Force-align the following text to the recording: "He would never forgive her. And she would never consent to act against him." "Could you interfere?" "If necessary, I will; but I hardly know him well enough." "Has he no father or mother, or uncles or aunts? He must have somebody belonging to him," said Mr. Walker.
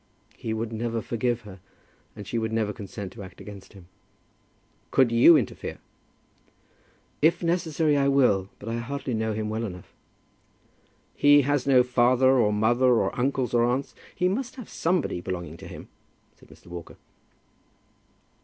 "He 0.35 0.51
would 0.51 0.73
never 0.73 0.99
forgive 0.99 1.41
her. 1.41 1.59
And 2.15 2.25
she 2.25 2.39
would 2.39 2.51
never 2.51 2.73
consent 2.73 3.13
to 3.13 3.21
act 3.21 3.39
against 3.39 3.73
him." 3.73 3.87
"Could 4.89 5.11
you 5.11 5.37
interfere?" 5.37 5.77
"If 7.21 7.43
necessary, 7.43 7.95
I 7.95 8.07
will; 8.07 8.49
but 8.57 8.67
I 8.67 8.77
hardly 8.77 9.13
know 9.13 9.33
him 9.33 9.47
well 9.47 9.63
enough." 9.63 9.93
"Has 11.21 11.65
he 11.65 11.71
no 11.71 11.83
father 11.83 12.31
or 12.31 12.51
mother, 12.51 12.95
or 12.95 13.15
uncles 13.15 13.53
or 13.53 13.63
aunts? 13.63 13.93
He 14.15 14.27
must 14.27 14.55
have 14.55 14.69
somebody 14.69 15.21
belonging 15.21 15.57
to 15.57 15.67
him," 15.67 15.87
said 16.35 16.49
Mr. 16.49 16.65
Walker. 16.65 16.95